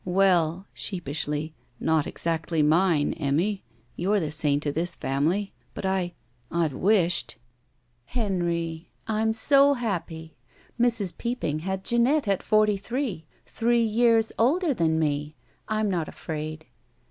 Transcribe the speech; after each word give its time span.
"Well," 0.03 0.65
sheepishly, 0.73 1.53
"not 1.79 2.07
exactly 2.07 2.63
mine, 2.63 3.13
Emmy; 3.13 3.63
you're 3.95 4.19
the 4.19 4.31
saint 4.31 4.65
of 4.65 4.73
this 4.73 4.95
family. 4.95 5.53
But 5.75 5.85
I— 5.85 6.15
I 6.51 6.67
've 6.67 6.73
wished. 6.73 7.35
''"Henry. 8.17 8.89
I'm 9.05 9.31
so 9.31 9.75
happy— 9.75 10.35
Mrs. 10.81 11.15
Peopping 11.15 11.59
had 11.59 11.83
Jeanette 11.85 12.27
at 12.27 12.41
forty 12.41 12.77
three. 12.77 13.27
Three 13.45 13.83
years 13.83 14.31
older 14.39 14.73
than 14.73 14.97
me. 14.97 15.35
I'm 15.67 15.87
not 15.87 16.07
afraid." 16.07 16.65